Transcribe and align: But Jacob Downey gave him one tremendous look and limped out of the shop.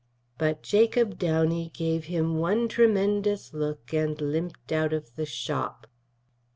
But 0.39 0.63
Jacob 0.63 1.19
Downey 1.19 1.69
gave 1.75 2.05
him 2.05 2.37
one 2.39 2.67
tremendous 2.67 3.53
look 3.53 3.93
and 3.93 4.19
limped 4.19 4.71
out 4.71 4.93
of 4.93 5.15
the 5.15 5.27
shop. 5.27 5.85